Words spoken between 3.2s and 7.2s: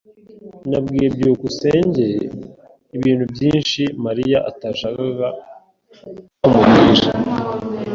byinshi Mariya atashakaga ko mubwira.